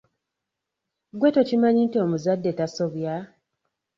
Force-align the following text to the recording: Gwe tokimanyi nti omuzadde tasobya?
Gwe 1.17 1.29
tokimanyi 1.35 1.81
nti 1.85 1.97
omuzadde 2.03 2.51
tasobya? 2.59 3.15